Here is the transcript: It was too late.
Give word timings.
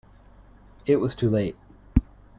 It 0.87 0.95
was 0.95 1.13
too 1.13 1.29
late. 1.29 1.55